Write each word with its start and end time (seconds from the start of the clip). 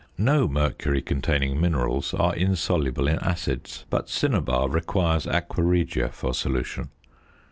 No 0.17 0.47
mercury 0.47 1.03
containing 1.03 1.61
minerals 1.61 2.11
are 2.15 2.35
insoluble 2.35 3.07
in 3.07 3.19
acids; 3.19 3.85
but 3.91 4.09
cinnabar 4.09 4.67
requires 4.67 5.27
aqua 5.27 5.63
regia 5.63 6.09
for 6.09 6.33
solution. 6.33 6.89